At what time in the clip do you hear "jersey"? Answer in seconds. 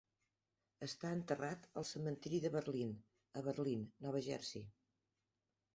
4.31-4.67